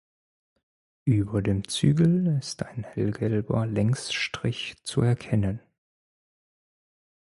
[1.05, 5.59] Über dem Zügel ist ein hellgelber Längsstrich zu erkennen.